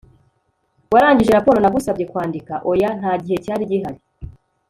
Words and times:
warangije 0.93 1.31
raporo 1.37 1.57
nagusabye 1.59 2.05
kwandika? 2.11 2.53
oya. 2.71 2.89
nta 2.99 3.13
gihe 3.23 3.37
cyari 3.45 3.63
gihari 3.71 3.99